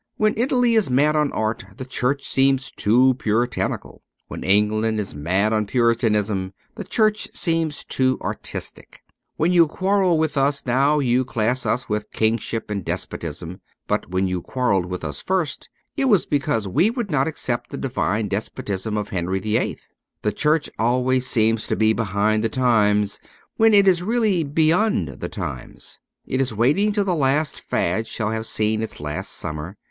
When 0.17 0.33
Italy 0.35 0.73
is 0.73 0.89
mad 0.89 1.15
on 1.15 1.31
art 1.31 1.63
the 1.77 1.85
Church 1.85 2.23
seems 2.23 2.71
too 2.71 3.13
Puritanical; 3.19 4.01
when 4.29 4.43
England 4.43 4.99
is 4.99 5.13
mad 5.13 5.53
on 5.53 5.67
Puritanism 5.67 6.53
the 6.73 6.83
Church 6.83 7.29
seems 7.35 7.83
too 7.83 8.17
artistic. 8.19 9.03
When 9.37 9.51
you 9.53 9.67
quarrel 9.67 10.17
with 10.17 10.37
us 10.37 10.65
now 10.65 10.97
you 10.97 11.23
class 11.23 11.67
us 11.67 11.87
with 11.87 12.09
kingship 12.11 12.71
and 12.71 12.83
despotism; 12.83 13.61
but 13.85 14.09
when 14.09 14.27
you 14.27 14.41
quarrelled 14.41 14.87
with 14.87 15.03
us 15.03 15.21
first 15.21 15.69
it 15.95 16.05
was 16.05 16.25
because 16.25 16.67
we 16.67 16.89
would 16.89 17.11
not 17.11 17.27
accept 17.27 17.69
the 17.69 17.77
divine 17.77 18.27
despotism 18.27 18.97
of 18.97 19.09
Henry 19.09 19.39
VIII. 19.39 19.77
The 20.23 20.31
Church 20.31 20.67
always 20.79 21.27
seems 21.27 21.67
to 21.67 21.75
be 21.75 21.93
behind 21.93 22.43
the 22.43 22.49
times> 22.49 23.19
when 23.57 23.75
it 23.75 23.87
is 23.87 24.01
really 24.01 24.43
beyond 24.43 25.09
the 25.19 25.29
times; 25.29 25.99
it 26.25 26.41
is 26.41 26.55
waiting 26.55 26.91
till 26.91 27.05
the 27.05 27.13
last 27.13 27.59
fad 27.59 28.07
shall 28.07 28.31
have 28.31 28.47
seen 28.47 28.81
its 28.81 28.99
last 28.99 29.31
summer. 29.33 29.77